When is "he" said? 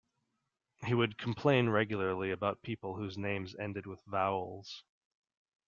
0.83-0.95